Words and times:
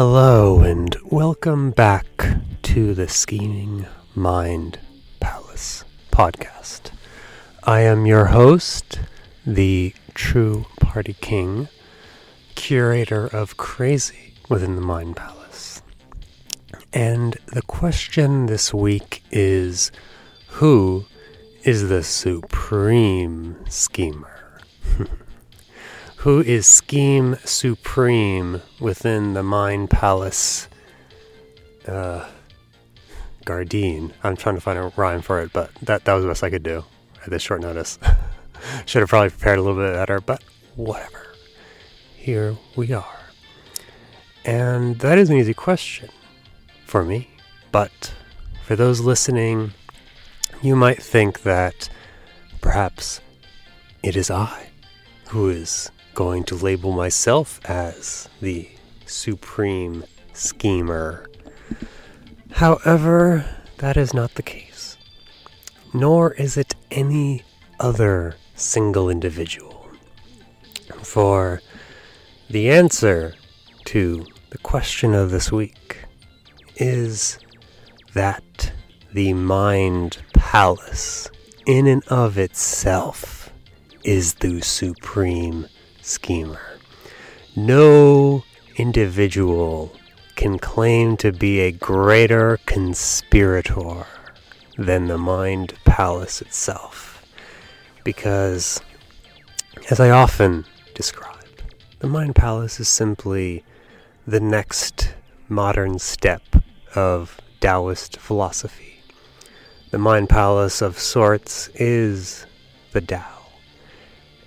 Hello, 0.00 0.60
and 0.60 0.96
welcome 1.06 1.72
back 1.72 2.06
to 2.62 2.94
the 2.94 3.08
Scheming 3.08 3.84
Mind 4.14 4.78
Palace 5.18 5.84
podcast. 6.12 6.92
I 7.64 7.80
am 7.80 8.06
your 8.06 8.26
host, 8.26 9.00
the 9.44 9.92
True 10.14 10.66
Party 10.78 11.14
King, 11.14 11.66
curator 12.54 13.26
of 13.26 13.56
Crazy 13.56 14.34
within 14.48 14.76
the 14.76 14.82
Mind 14.82 15.16
Palace. 15.16 15.82
And 16.92 17.36
the 17.48 17.62
question 17.62 18.46
this 18.46 18.72
week 18.72 19.24
is 19.32 19.90
Who 20.46 21.06
is 21.64 21.88
the 21.88 22.04
supreme 22.04 23.56
schemer? 23.68 24.60
who 26.18 26.40
is 26.40 26.66
scheme 26.66 27.36
supreme 27.44 28.60
within 28.80 29.34
the 29.34 29.42
Mind 29.42 29.88
Palace 29.88 30.68
uh, 31.86 32.28
Gardine. 33.44 34.12
I'm 34.24 34.36
trying 34.36 34.56
to 34.56 34.60
find 34.60 34.78
a 34.78 34.92
rhyme 34.96 35.22
for 35.22 35.40
it, 35.40 35.52
but 35.52 35.72
that, 35.82 36.04
that 36.04 36.14
was 36.14 36.24
the 36.24 36.28
best 36.28 36.42
I 36.42 36.50
could 36.50 36.64
do 36.64 36.84
at 37.22 37.30
this 37.30 37.42
short 37.42 37.60
notice. 37.60 38.00
Should 38.86 39.00
have 39.00 39.08
probably 39.08 39.30
prepared 39.30 39.60
a 39.60 39.62
little 39.62 39.80
bit 39.80 39.94
better, 39.94 40.20
but 40.20 40.42
whatever. 40.74 41.34
Here 42.16 42.56
we 42.74 42.92
are. 42.92 43.20
And 44.44 44.98
that 44.98 45.18
is 45.18 45.30
an 45.30 45.36
easy 45.36 45.54
question 45.54 46.08
for 46.84 47.04
me, 47.04 47.30
but 47.70 48.12
for 48.64 48.74
those 48.74 49.00
listening, 49.00 49.72
you 50.62 50.74
might 50.74 51.00
think 51.00 51.42
that 51.42 51.88
perhaps 52.60 53.20
it 54.02 54.16
is 54.16 54.32
I 54.32 54.70
who 55.28 55.48
is 55.48 55.92
going 56.18 56.42
to 56.42 56.56
label 56.56 56.90
myself 56.90 57.60
as 57.66 58.28
the 58.40 58.68
supreme 59.06 60.02
schemer. 60.32 61.24
However, 62.50 63.44
that 63.76 63.96
is 63.96 64.12
not 64.12 64.34
the 64.34 64.42
case. 64.42 64.96
Nor 65.94 66.32
is 66.32 66.56
it 66.56 66.74
any 66.90 67.44
other 67.78 68.34
single 68.56 69.08
individual. 69.08 69.88
For 71.04 71.62
the 72.50 72.68
answer 72.68 73.34
to 73.84 74.26
the 74.50 74.58
question 74.58 75.14
of 75.14 75.30
this 75.30 75.52
week 75.52 75.98
is 76.74 77.38
that 78.14 78.72
the 79.12 79.34
mind 79.34 80.18
palace, 80.32 81.30
in 81.64 81.86
and 81.86 82.02
of 82.08 82.38
itself, 82.38 83.52
is 84.02 84.34
the 84.34 84.60
supreme 84.62 85.68
schemer. 86.08 86.78
No 87.54 88.44
individual 88.76 89.92
can 90.36 90.58
claim 90.58 91.16
to 91.16 91.32
be 91.32 91.60
a 91.60 91.72
greater 91.72 92.58
conspirator 92.66 94.06
than 94.76 95.08
the 95.08 95.18
Mind 95.18 95.74
Palace 95.84 96.40
itself. 96.40 97.26
Because, 98.04 98.80
as 99.90 99.98
I 99.98 100.10
often 100.10 100.64
describe, 100.94 101.34
the 101.98 102.06
Mind 102.06 102.36
Palace 102.36 102.78
is 102.78 102.88
simply 102.88 103.64
the 104.26 104.40
next 104.40 105.14
modern 105.48 105.98
step 105.98 106.42
of 106.94 107.40
Taoist 107.60 108.18
philosophy. 108.18 109.00
The 109.90 109.98
Mind 109.98 110.28
Palace 110.28 110.80
of 110.80 110.98
sorts 110.98 111.68
is 111.74 112.46
the 112.92 113.00
Tao. 113.00 113.46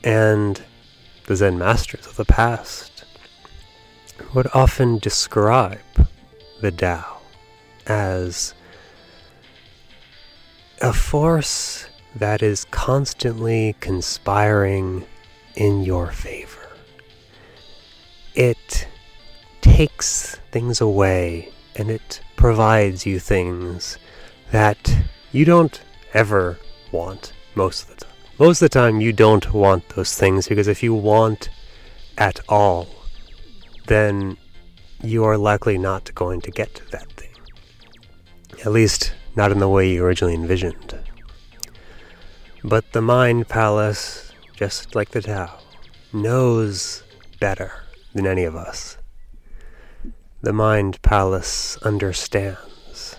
And 0.04 0.62
the 1.32 1.38
Zen 1.38 1.58
masters 1.58 2.06
of 2.08 2.18
the 2.18 2.26
past 2.26 3.06
would 4.34 4.48
often 4.54 4.98
describe 4.98 5.80
the 6.60 6.72
Tao 6.72 7.20
as 7.88 8.54
a 10.82 10.92
force 10.92 11.88
that 12.18 12.44
is 12.44 12.66
constantly 12.66 13.78
conspiring 13.80 15.06
in 15.56 15.84
your 15.84 16.12
favor. 16.12 16.68
It 18.36 18.90
takes 19.62 20.36
things 20.52 20.82
away 20.82 21.54
and 21.78 21.90
it 21.90 22.20
provides 22.36 23.06
you 23.06 23.20
things 23.20 23.98
that 24.52 24.98
you 25.32 25.46
don't 25.46 25.80
ever 26.14 26.60
want 26.92 27.32
most 27.56 27.84
of 27.84 27.88
the 27.92 27.96
time 28.04 28.11
most 28.42 28.60
of 28.60 28.72
the 28.72 28.80
time 28.80 29.00
you 29.00 29.14
don't 29.14 29.54
want 29.54 29.88
those 29.90 30.16
things 30.16 30.48
because 30.48 30.68
if 30.68 30.82
you 30.82 30.96
want 30.96 31.48
at 32.18 32.40
all, 32.50 32.88
then 33.86 34.36
you 35.04 35.24
are 35.24 35.38
likely 35.38 35.78
not 35.78 36.12
going 36.16 36.42
to 36.42 36.50
get 36.50 36.82
that 36.90 37.08
thing. 37.12 37.30
At 38.66 38.72
least, 38.72 39.14
not 39.36 39.52
in 39.52 39.60
the 39.60 39.70
way 39.70 39.94
you 39.94 40.04
originally 40.04 40.34
envisioned. 40.34 40.98
But 42.64 42.94
the 42.94 43.02
Mind 43.02 43.48
Palace, 43.48 44.32
just 44.56 44.96
like 44.96 45.12
the 45.12 45.22
Tao, 45.22 45.60
knows 46.12 47.04
better 47.40 47.72
than 48.16 48.26
any 48.26 48.44
of 48.44 48.56
us. 48.56 48.98
The 50.42 50.54
Mind 50.54 51.00
Palace 51.04 51.78
understands 51.84 53.18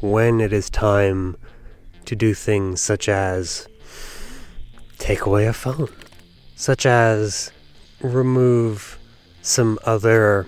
when 0.00 0.40
it 0.40 0.54
is 0.54 0.70
time 0.70 1.36
to 2.06 2.16
do 2.16 2.32
things 2.32 2.80
such 2.80 3.10
as 3.10 3.68
take 4.98 5.26
away 5.26 5.46
a 5.46 5.52
phone, 5.52 5.88
such 6.56 6.86
as 6.86 7.52
remove 8.00 8.98
some 9.42 9.78
other 9.84 10.46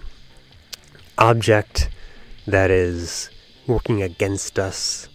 object 1.18 1.88
that 2.46 2.70
is 2.70 3.30
working 3.66 4.02
against 4.02 4.58
us. 4.58 5.08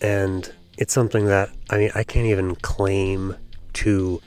And 0.00 0.52
it's 0.78 0.92
something 0.92 1.26
that, 1.26 1.50
I 1.70 1.78
mean, 1.78 1.90
I 1.94 2.04
can't 2.04 2.26
even 2.26 2.54
claim 2.56 3.36
to 3.74 4.20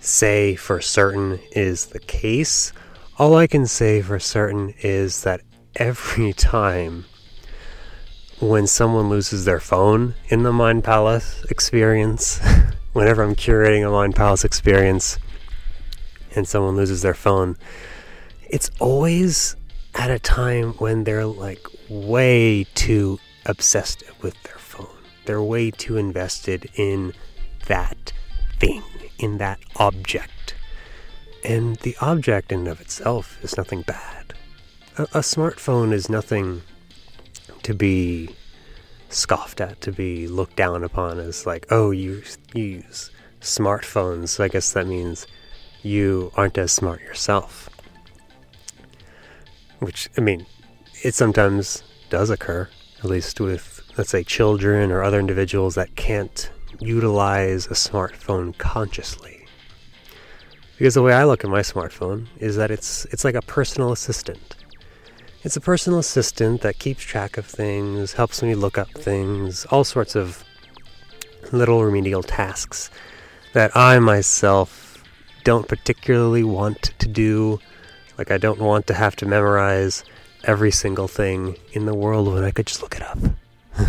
say 0.00 0.56
for 0.56 0.80
certain 0.80 1.40
is 1.52 1.86
the 1.86 1.98
case. 1.98 2.72
All 3.18 3.36
I 3.36 3.46
can 3.46 3.66
say 3.66 4.02
for 4.02 4.18
certain 4.18 4.74
is 4.80 5.22
that 5.22 5.42
every 5.76 6.32
time 6.34 7.04
when 8.40 8.66
someone 8.66 9.10
loses 9.10 9.44
their 9.44 9.60
phone 9.60 10.14
in 10.28 10.42
the 10.42 10.52
Mind 10.52 10.82
Palace 10.82 11.44
experience, 11.50 12.40
whenever 12.92 13.22
I'm 13.22 13.34
curating 13.34 13.86
a 13.86 13.90
Mind 13.90 14.16
Palace 14.16 14.44
experience 14.44 15.18
and 16.34 16.46
someone 16.46 16.76
loses 16.76 17.02
their 17.02 17.14
phone, 17.14 17.56
it's 18.48 18.70
always 18.80 19.56
at 19.94 20.10
a 20.10 20.18
time 20.18 20.72
when 20.74 21.04
they're 21.04 21.26
like 21.26 21.66
way 21.88 22.64
too 22.74 23.18
obsessed 23.46 24.02
with 24.22 24.40
their 24.42 24.58
phone. 24.58 24.86
They're 25.24 25.42
way 25.42 25.70
too 25.70 25.96
invested 25.96 26.68
in 26.74 27.12
that 27.66 28.12
thing, 28.58 28.82
in 29.18 29.38
that 29.38 29.58
object. 29.76 30.54
And 31.44 31.76
the 31.76 31.96
object 32.00 32.52
in 32.52 32.60
and 32.60 32.68
of 32.68 32.80
itself 32.80 33.38
is 33.42 33.56
nothing 33.56 33.82
bad. 33.82 34.34
A, 34.98 35.02
a 35.02 35.20
smartphone 35.20 35.92
is 35.92 36.08
nothing 36.08 36.62
to 37.62 37.74
be 37.74 38.34
scoffed 39.12 39.60
at, 39.60 39.80
to 39.82 39.92
be 39.92 40.28
looked 40.28 40.56
down 40.56 40.84
upon 40.84 41.18
as 41.18 41.46
like, 41.46 41.66
oh, 41.70 41.90
you, 41.90 42.22
you 42.54 42.64
use 42.64 43.10
smartphones. 43.40 44.28
So 44.30 44.44
I 44.44 44.48
guess 44.48 44.72
that 44.72 44.86
means 44.86 45.26
you 45.82 46.32
aren't 46.34 46.58
as 46.58 46.72
smart 46.72 47.00
yourself. 47.00 47.68
Which, 49.78 50.08
I 50.16 50.20
mean, 50.20 50.46
it 51.02 51.14
sometimes 51.14 51.82
does 52.10 52.30
occur, 52.30 52.68
at 52.98 53.06
least 53.06 53.40
with, 53.40 53.82
let's 53.96 54.10
say, 54.10 54.22
children 54.22 54.90
or 54.90 55.02
other 55.02 55.18
individuals 55.18 55.74
that 55.76 55.96
can't 55.96 56.50
utilize 56.80 57.66
a 57.66 57.70
smartphone 57.70 58.56
consciously. 58.58 59.46
Because 60.78 60.94
the 60.94 61.02
way 61.02 61.12
I 61.12 61.24
look 61.24 61.44
at 61.44 61.50
my 61.50 61.60
smartphone 61.60 62.26
is 62.38 62.56
that 62.56 62.70
it's 62.70 63.04
it's 63.06 63.24
like 63.24 63.34
a 63.34 63.42
personal 63.42 63.92
assistant. 63.92 64.56
It's 65.42 65.56
a 65.56 65.60
personal 65.60 65.98
assistant 65.98 66.60
that 66.60 66.78
keeps 66.78 67.02
track 67.02 67.38
of 67.38 67.46
things, 67.46 68.12
helps 68.12 68.42
me 68.42 68.54
look 68.54 68.76
up 68.76 68.90
things, 68.90 69.64
all 69.70 69.84
sorts 69.84 70.14
of 70.14 70.44
little 71.50 71.82
remedial 71.82 72.22
tasks 72.22 72.90
that 73.54 73.74
I 73.74 73.98
myself 74.00 75.02
don't 75.42 75.66
particularly 75.66 76.44
want 76.44 76.92
to 76.98 77.08
do. 77.08 77.58
Like, 78.18 78.30
I 78.30 78.36
don't 78.36 78.60
want 78.60 78.86
to 78.88 78.94
have 78.94 79.16
to 79.16 79.26
memorize 79.26 80.04
every 80.44 80.70
single 80.70 81.08
thing 81.08 81.56
in 81.72 81.86
the 81.86 81.94
world 81.94 82.28
when 82.28 82.44
I 82.44 82.50
could 82.50 82.66
just 82.66 82.82
look 82.82 82.96
it 82.96 83.02
up. 83.02 83.18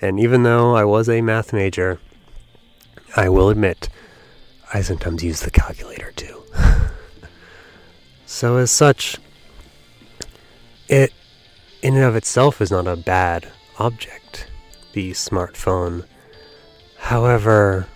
and 0.00 0.18
even 0.18 0.44
though 0.44 0.74
I 0.74 0.84
was 0.84 1.10
a 1.10 1.20
math 1.20 1.52
major, 1.52 2.00
I 3.14 3.28
will 3.28 3.50
admit 3.50 3.90
I 4.72 4.80
sometimes 4.80 5.22
use 5.22 5.40
the 5.40 5.50
calculator 5.50 6.10
too. 6.12 6.42
so, 8.24 8.56
as 8.56 8.70
such, 8.70 9.18
it, 10.88 11.12
in 11.82 11.94
and 11.94 12.04
of 12.04 12.16
itself, 12.16 12.60
is 12.60 12.70
not 12.70 12.86
a 12.86 12.96
bad 12.96 13.48
object, 13.78 14.46
the 14.92 15.12
smartphone. 15.12 16.04
However, 16.98 17.86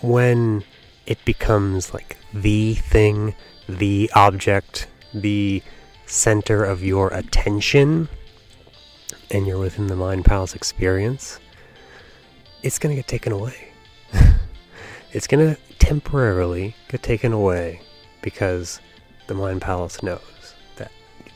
when 0.00 0.64
it 1.06 1.24
becomes 1.24 1.92
like 1.94 2.16
the 2.32 2.74
thing, 2.74 3.34
the 3.68 4.10
object, 4.14 4.86
the 5.14 5.62
center 6.06 6.64
of 6.64 6.82
your 6.82 7.08
attention 7.08 8.08
and 9.30 9.46
you're 9.46 9.58
within 9.58 9.88
the 9.88 9.96
Mind 9.96 10.24
Palace 10.24 10.54
experience, 10.54 11.38
it's 12.62 12.78
going 12.78 12.94
to 12.94 12.96
get 12.96 13.06
taken 13.06 13.32
away. 13.32 13.68
it's 15.12 15.26
going 15.26 15.54
to 15.54 15.60
temporarily 15.78 16.74
get 16.88 17.02
taken 17.02 17.32
away 17.32 17.80
because 18.22 18.80
the 19.26 19.34
Mind 19.34 19.60
Palace 19.60 20.02
knows 20.02 20.37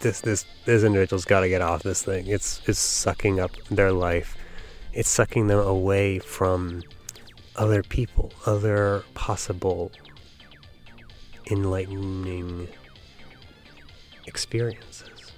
this 0.03 0.21
this 0.21 0.45
this 0.67 0.83
individual's 0.83 1.25
got 1.25 1.41
to 1.41 1.49
get 1.49 1.63
off 1.63 1.83
this 1.83 2.03
thing. 2.03 2.27
It's 2.27 2.61
it's 2.67 2.79
sucking 2.79 3.41
up 3.41 3.53
their 3.71 3.93
life. 3.93 4.37
It's 4.93 5.09
sucking 5.09 5.47
them 5.47 5.61
away 5.61 6.19
from 6.19 6.83
other 7.57 7.83
people, 7.83 8.33
other 8.45 9.05
possible 9.15 9.91
enlightening 11.51 12.69
experiences. 14.27 15.33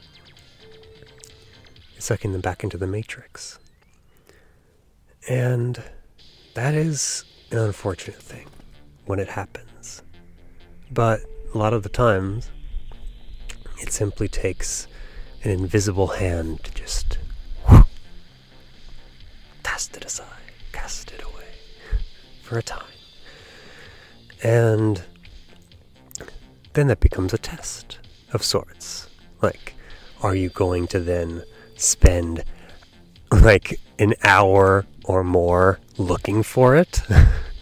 It's 1.97 2.07
sucking 2.07 2.33
them 2.33 2.41
back 2.41 2.65
into 2.65 2.77
the 2.77 2.87
matrix. 2.87 3.59
And 5.29 5.83
that 6.55 6.75
is 6.75 7.25
an 7.51 7.59
unfortunate 7.59 8.21
thing 8.21 8.47
when 9.07 9.19
it 9.19 9.29
happens. 9.29 10.03
But 10.91 11.21
a 11.55 11.59
lot 11.59 11.73
of 11.73 11.83
the 11.83 11.89
times, 11.89 12.51
it 13.85 13.93
simply 13.93 14.29
takes 14.29 14.87
an 15.43 15.51
invisible 15.51 16.07
hand 16.07 16.65
to 16.65 16.73
just 16.73 17.19
cast 19.63 19.95
it 19.95 20.07
aside, 20.07 20.53
cast 20.73 21.13
it 21.13 21.23
away 21.23 21.53
for 22.43 22.57
a 22.57 22.63
time. 22.63 22.97
And 24.43 25.03
then 26.73 26.87
that 26.87 27.01
becomes 27.01 27.35
a 27.35 27.39
test 27.39 27.99
of 28.33 28.43
sorts. 28.43 29.07
Like, 29.43 29.75
are 30.23 30.35
you 30.35 30.49
going 30.49 30.87
to 30.87 30.99
then 30.99 31.43
spend 31.77 32.43
like 33.31 33.79
an 33.99 34.15
hour 34.23 34.87
or 35.05 35.23
more 35.23 35.79
looking 35.99 36.43
for 36.43 36.75
it? 36.75 37.03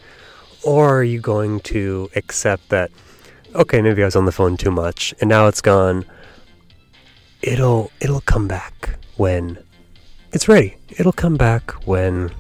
or 0.63 0.99
are 0.99 1.03
you 1.03 1.19
going 1.19 1.59
to 1.61 2.11
accept 2.15 2.69
that, 2.69 2.93
okay, 3.55 3.83
maybe 3.83 4.03
I 4.03 4.07
was 4.07 4.17
on 4.17 4.27
the 4.27 4.33
phone 4.33 4.57
too 4.57 4.71
much 4.71 5.15
and 5.21 5.29
now 5.29 5.47
it's 5.47 5.61
gone? 5.61 6.05
It'll 7.43 7.91
it'll 8.01 8.21
come 8.21 8.47
back 8.47 8.99
when 9.17 9.59
it's 10.33 10.49
ready. 10.49 10.77
It'll 10.91 11.13
come 11.13 11.37
back 11.37 11.71
when 11.87 12.31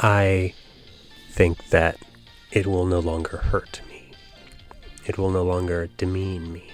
I 0.00 0.54
think 1.30 1.68
that 1.70 1.96
it 2.50 2.66
will 2.66 2.86
no 2.86 2.98
longer 2.98 3.38
hurt 3.38 3.80
me. 3.88 4.12
It 5.06 5.18
will 5.18 5.30
no 5.30 5.42
longer 5.42 5.88
demean 5.96 6.52
me. 6.52 6.64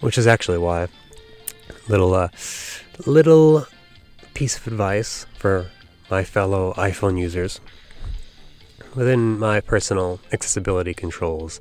Which 0.00 0.18
is 0.18 0.26
actually 0.26 0.58
why 0.58 0.88
little 1.88 2.14
uh 2.14 2.28
little 3.06 3.66
piece 4.34 4.56
of 4.56 4.66
advice 4.66 5.26
for 5.38 5.70
my 6.10 6.24
fellow 6.24 6.74
iPhone 6.74 7.18
users. 7.18 7.60
Within 8.94 9.38
my 9.38 9.60
personal 9.60 10.20
accessibility 10.32 10.94
controls, 10.94 11.60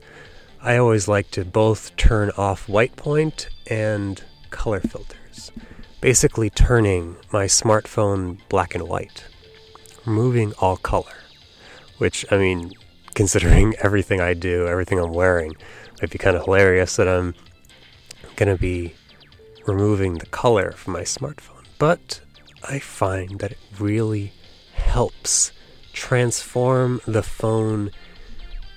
I 0.62 0.78
always 0.78 1.08
like 1.08 1.32
to 1.32 1.44
both 1.44 1.96
turn 1.96 2.32
off 2.38 2.70
white 2.70 2.96
point 2.96 3.50
and 3.68 4.24
color 4.50 4.80
filters, 4.80 5.52
basically 6.00 6.50
turning 6.50 7.18
my 7.32 7.46
smartphone 7.46 8.40
black 8.50 8.76
and 8.76 8.88
white, 8.88 9.26
removing 10.06 10.54
all 10.60 10.78
color. 10.78 11.16
Which, 11.98 12.26
I 12.32 12.38
mean, 12.38 12.72
considering 13.14 13.76
everything 13.82 14.22
I 14.22 14.34
do, 14.34 14.68
everything 14.68 15.00
I'm 15.00 15.12
wearing, 15.12 15.56
might 16.02 16.12
be 16.12 16.18
kind 16.18 16.36
of 16.36 16.46
hilarious 16.46 16.96
that 16.96 17.08
I'm 17.08 17.34
going 18.36 18.56
to 18.56 18.62
be 18.62 18.94
removing 19.66 20.18
the 20.18 20.26
color 20.28 20.72
from 20.72 20.94
my 20.94 21.02
smartphone. 21.02 21.66
But 21.78 22.22
I 22.64 22.80
find 22.80 23.40
that 23.40 23.52
it 23.52 23.60
really 23.80 24.34
helps 24.74 25.52
transform 25.94 27.00
the 27.08 27.24
phone 27.24 27.92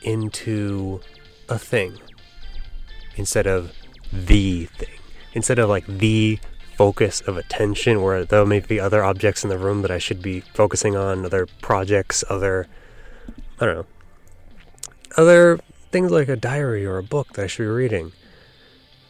into 0.03 1.01
a 1.49 1.59
thing 1.59 1.99
instead 3.17 3.47
of 3.47 3.73
the 4.13 4.67
thing. 4.67 4.89
Instead 5.33 5.59
of 5.59 5.69
like 5.69 5.87
the 5.87 6.39
focus 6.77 7.21
of 7.23 7.37
attention, 7.37 8.03
where 8.03 8.25
there 8.25 8.45
may 8.45 8.61
be 8.61 8.79
other 8.79 9.03
objects 9.03 9.43
in 9.43 9.51
the 9.51 9.59
room 9.59 9.83
that 9.83 9.91
I 9.91 9.99
should 9.99 10.23
be 10.23 10.41
focusing 10.41 10.95
on, 10.95 11.25
other 11.25 11.47
projects, 11.63 12.23
other, 12.29 12.67
I 13.61 13.67
don't 13.67 13.75
know, 13.77 13.87
other 15.17 15.59
things 15.91 16.11
like 16.11 16.29
a 16.29 16.37
diary 16.37 16.85
or 16.85 16.99
a 16.99 17.03
book 17.03 17.33
that 17.33 17.45
I 17.45 17.47
should 17.47 17.63
be 17.65 17.69
reading. 17.69 18.13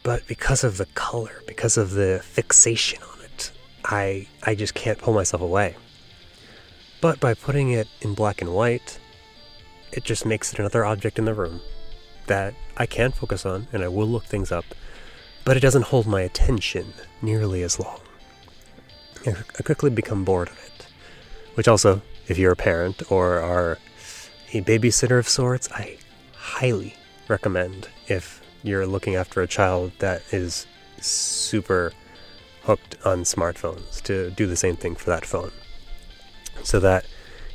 But 0.02 0.26
because 0.28 0.62
of 0.62 0.78
the 0.78 0.86
color, 0.86 1.42
because 1.46 1.76
of 1.76 1.90
the 1.90 2.20
fixation 2.22 3.02
on 3.02 3.24
it, 3.24 3.50
I 3.84 4.28
I 4.44 4.54
just 4.54 4.74
can't 4.74 4.98
pull 4.98 5.14
myself 5.14 5.42
away. 5.42 5.74
But 7.00 7.20
by 7.20 7.34
putting 7.34 7.70
it 7.70 7.88
in 8.00 8.14
black 8.14 8.40
and 8.40 8.54
white, 8.54 8.98
it 9.92 10.04
just 10.04 10.26
makes 10.26 10.52
it 10.52 10.58
another 10.58 10.84
object 10.84 11.18
in 11.18 11.24
the 11.24 11.34
room 11.34 11.60
that 12.26 12.54
I 12.76 12.86
can 12.86 13.12
focus 13.12 13.46
on 13.46 13.68
and 13.72 13.82
I 13.82 13.88
will 13.88 14.06
look 14.06 14.24
things 14.24 14.50
up, 14.50 14.64
but 15.44 15.56
it 15.56 15.60
doesn't 15.60 15.86
hold 15.86 16.06
my 16.06 16.22
attention 16.22 16.92
nearly 17.22 17.62
as 17.62 17.78
long. 17.78 18.00
I 19.26 19.62
quickly 19.62 19.90
become 19.90 20.24
bored 20.24 20.48
of 20.48 20.58
it. 20.64 20.86
Which 21.54 21.68
also, 21.68 22.02
if 22.28 22.38
you're 22.38 22.52
a 22.52 22.56
parent 22.56 23.10
or 23.10 23.40
are 23.40 23.78
a 24.52 24.60
babysitter 24.60 25.18
of 25.18 25.28
sorts, 25.28 25.70
I 25.72 25.98
highly 26.34 26.94
recommend 27.28 27.88
if 28.06 28.40
you're 28.62 28.86
looking 28.86 29.16
after 29.16 29.40
a 29.40 29.46
child 29.46 29.92
that 29.98 30.22
is 30.32 30.66
super 31.00 31.92
hooked 32.62 32.96
on 33.04 33.22
smartphones 33.22 34.02
to 34.02 34.30
do 34.30 34.46
the 34.46 34.56
same 34.56 34.76
thing 34.76 34.94
for 34.94 35.10
that 35.10 35.24
phone. 35.24 35.52
So 36.62 36.80
that 36.80 37.06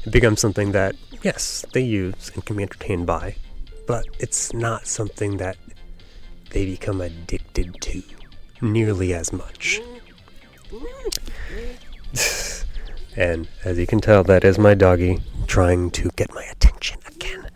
it 0.04 0.12
becomes 0.12 0.40
something 0.40 0.72
that, 0.72 0.96
yes, 1.22 1.66
they 1.74 1.82
use 1.82 2.32
and 2.34 2.46
can 2.46 2.58
be 2.58 2.64
entertained 2.64 3.06
by, 3.06 3.36
but 3.88 4.06
it's 4.20 4.54
not 4.54 4.88
something 4.88 5.38
that 5.38 5.58
they 6.50 6.66
become 6.66 7.02
addicted 7.02 7.80
to 7.82 8.02
nearly 8.62 9.14
as 9.14 9.32
much. 9.32 9.80
and 13.16 13.48
as 13.64 13.78
you 13.78 13.88
can 13.88 14.00
tell, 14.00 14.24
that 14.24 14.44
is 14.44 14.58
my 14.58 14.74
doggy 14.74 15.20
trying 15.48 15.92
to 15.92 16.10
get 16.16 16.34
my 16.34 16.44
attention 16.44 17.00
again. 17.08 17.50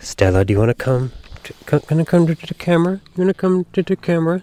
Stella, 0.00 0.44
do 0.44 0.52
you 0.52 0.58
want 0.58 0.70
to 0.70 0.74
come? 0.74 1.12
To, 1.44 1.80
gonna 1.86 2.04
come 2.04 2.26
to 2.26 2.34
the 2.34 2.54
camera? 2.54 3.00
You 3.14 3.24
wanna 3.24 3.34
come 3.34 3.66
to 3.72 3.82
the 3.82 3.96
camera? 3.96 4.42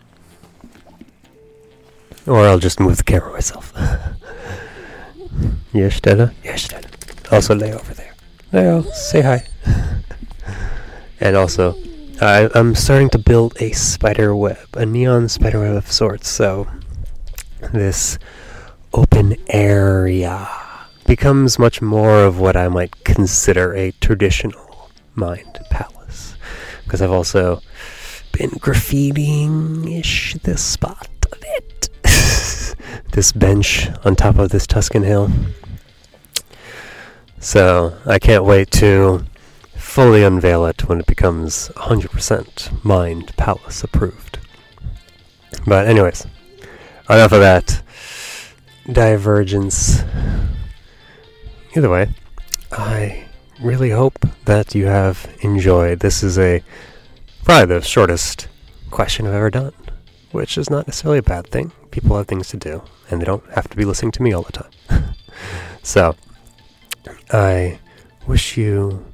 Or 2.27 2.48
I'll 2.48 2.60
just 2.60 2.80
move 2.80 2.98
the 2.98 3.03
camera 3.03 3.32
myself. 3.34 3.74
yes, 5.74 5.96
Stella? 5.96 6.34
Yes, 6.44 6.63
Stella. 6.63 6.88
Also 7.32 7.56
lay 7.56 7.74
over 7.74 7.94
there. 7.94 8.13
There, 8.51 8.84
say 8.94 9.22
hi. 9.22 9.46
and 11.20 11.36
also, 11.36 11.78
I, 12.22 12.50
I'm 12.54 12.75
starting 12.75 13.10
to 13.12 13.18
build 13.18 13.56
a 13.60 13.72
spider 13.72 14.36
web, 14.36 14.68
a 14.74 14.86
neon 14.86 15.30
spider 15.30 15.60
web 15.60 15.75
of 15.75 15.92
sorts, 15.92 16.30
so 16.30 16.68
this 17.74 18.20
open 18.94 19.36
area 19.48 20.48
becomes 21.06 21.58
much 21.58 21.82
more 21.82 22.24
of 22.24 22.40
what 22.40 22.56
I 22.56 22.68
might 22.68 23.04
consider 23.04 23.74
a 23.74 23.92
traditional 24.01 24.90
mind 25.16 25.60
palace. 25.70 26.36
Because 26.84 27.01
I've 27.01 27.12
also 27.12 27.62
been 28.32 28.51
graffitiing 28.51 30.00
ish 30.00 30.36
this 30.44 30.63
spot. 30.63 31.08
This 33.12 33.32
bench 33.32 33.89
on 34.06 34.15
top 34.15 34.38
of 34.38 34.50
this 34.50 34.68
Tuscan 34.68 35.03
hill. 35.03 35.30
So 37.39 37.98
I 38.06 38.20
can't 38.20 38.46
wait 38.46 38.72
to 38.72 39.25
fully 39.75 40.24
unveil 40.24 40.65
it 40.65 40.88
when 40.88 41.00
it 41.00 41.06
becomes 41.06 41.70
100% 41.70 42.84
Mind 42.86 43.36
Palace 43.36 43.84
approved. 43.84 44.39
But, 45.65 45.88
anyways, 45.88 46.25
enough 47.10 47.32
of 47.32 47.41
that 47.41 47.82
divergence. 48.91 50.03
Either 51.75 51.89
way, 51.89 52.10
I 52.72 53.25
really 53.62 53.89
hope 53.89 54.25
that 54.46 54.74
you 54.74 54.86
have 54.86 55.30
enjoyed. 55.41 56.00
This 56.00 56.24
is 56.24 56.39
a 56.39 56.63
probably 57.44 57.75
the 57.75 57.82
shortest 57.82 58.48
question 58.89 59.27
I've 59.27 59.34
ever 59.34 59.50
done, 59.50 59.74
which 60.32 60.58
is 60.58 60.70
not 60.70 60.88
necessarily 60.88 61.20
a 61.20 61.24
bad 61.24 61.48
thing. 61.48 61.72
People 61.91 62.18
have 62.18 62.27
things 62.27 62.50
to 62.50 62.58
do, 62.58 62.82
and 63.12 63.22
they 63.22 63.25
don't 63.25 63.48
have 63.51 63.70
to 63.70 63.77
be 63.77 63.86
listening 63.86 64.12
to 64.13 64.24
me 64.24 64.34
all 64.34 64.44
the 64.44 64.51
time. 64.51 64.72
so, 65.84 66.15
I 67.32 67.80
wish 68.25 68.58
you, 68.58 69.06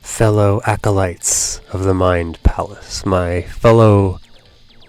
fellow 0.00 0.60
acolytes 0.66 1.60
of 1.72 1.84
the 1.84 1.94
Mind 1.94 2.42
Palace, 2.42 3.06
my 3.06 3.42
fellow 3.42 4.20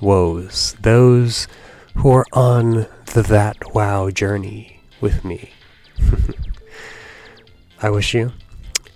woes, 0.02 0.76
those 0.82 1.48
who 1.96 2.12
are 2.12 2.26
on 2.34 2.88
the 3.14 3.22
That 3.22 3.74
Wow 3.74 4.10
journey 4.10 4.82
with 5.00 5.24
me. 5.24 5.52
I 7.82 7.90
wish 7.90 8.14
you 8.14 8.34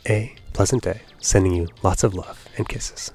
a 0.08 0.36
pleasant 0.54 0.84
day, 0.84 1.02
sending 1.20 1.54
you 1.54 1.68
lots 1.84 2.04
of 2.04 2.14
love 2.14 2.46
and 2.58 2.68
kisses. 2.68 3.12